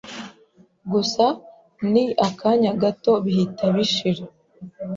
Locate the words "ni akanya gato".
1.91-3.11